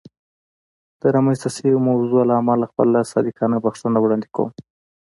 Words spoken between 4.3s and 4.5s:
کوم.